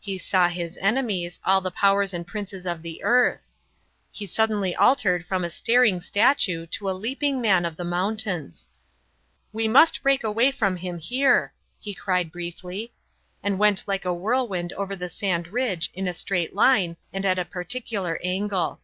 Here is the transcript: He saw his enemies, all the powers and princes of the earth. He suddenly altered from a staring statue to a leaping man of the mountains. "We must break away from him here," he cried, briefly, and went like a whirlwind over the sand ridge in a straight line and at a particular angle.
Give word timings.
He 0.00 0.16
saw 0.16 0.48
his 0.48 0.78
enemies, 0.80 1.38
all 1.44 1.60
the 1.60 1.70
powers 1.70 2.14
and 2.14 2.26
princes 2.26 2.64
of 2.64 2.80
the 2.80 3.02
earth. 3.04 3.42
He 4.10 4.24
suddenly 4.24 4.74
altered 4.74 5.26
from 5.26 5.44
a 5.44 5.50
staring 5.50 6.00
statue 6.00 6.64
to 6.68 6.88
a 6.88 6.92
leaping 6.96 7.38
man 7.42 7.66
of 7.66 7.76
the 7.76 7.84
mountains. 7.84 8.66
"We 9.52 9.68
must 9.68 10.02
break 10.02 10.24
away 10.24 10.52
from 10.52 10.78
him 10.78 10.96
here," 10.96 11.52
he 11.78 11.92
cried, 11.92 12.32
briefly, 12.32 12.94
and 13.42 13.58
went 13.58 13.84
like 13.86 14.06
a 14.06 14.14
whirlwind 14.14 14.72
over 14.72 14.96
the 14.96 15.10
sand 15.10 15.48
ridge 15.48 15.90
in 15.92 16.08
a 16.08 16.14
straight 16.14 16.54
line 16.54 16.96
and 17.12 17.26
at 17.26 17.38
a 17.38 17.44
particular 17.44 18.18
angle. 18.24 18.80